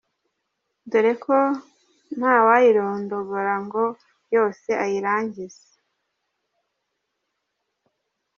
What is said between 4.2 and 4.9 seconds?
yose